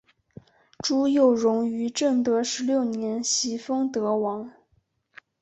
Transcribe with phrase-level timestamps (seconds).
[0.79, 4.51] 朱佑榕于正德十六年袭封德王。